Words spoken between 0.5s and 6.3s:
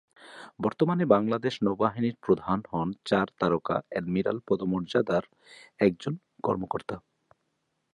বর্তমানে বাংলাদেশ নৌবাহিনীর প্রধান হন চার তারকা অ্যাডমিরাল পদমর্যাদার একজন